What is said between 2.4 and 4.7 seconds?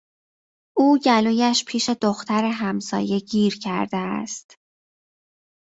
همسایه گیر کرده است.